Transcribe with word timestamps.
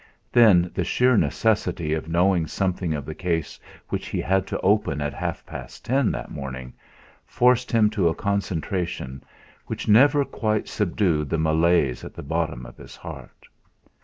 Then 0.31 0.71
the 0.73 0.83
sheer 0.83 1.15
necessity 1.15 1.93
of 1.93 2.09
knowing 2.09 2.47
something 2.47 2.95
of 2.95 3.05
the 3.05 3.13
case 3.13 3.59
which 3.89 4.07
he 4.07 4.19
had 4.19 4.47
to 4.47 4.59
open 4.61 4.99
at 4.99 5.13
half 5.13 5.45
past 5.45 5.85
ten 5.85 6.11
that 6.13 6.31
morning 6.31 6.73
forced 7.27 7.71
him 7.71 7.87
to 7.91 8.09
a 8.09 8.15
concentration 8.15 9.23
which 9.67 9.87
never 9.87 10.25
quite 10.25 10.67
subdued 10.67 11.29
the 11.29 11.37
malaise 11.37 12.03
at 12.03 12.15
the 12.15 12.23
bottom 12.23 12.65
of 12.65 12.77
his 12.77 12.95
heart. 12.95 13.47